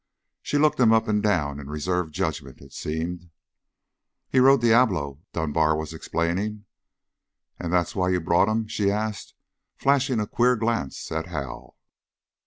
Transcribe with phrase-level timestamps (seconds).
[0.41, 3.29] She looked him up and down and reserved judgment, it seemed.
[4.31, 6.65] "He rode Diablo," Dunbar was explaining.
[7.59, 9.35] "And that's why you brought him?" she asked,
[9.77, 11.77] flashing a queer glance at Hal.